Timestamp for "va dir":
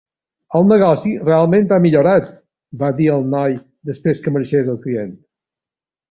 2.83-3.09